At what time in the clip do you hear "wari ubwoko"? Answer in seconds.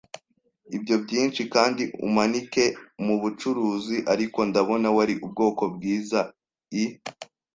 4.97-5.63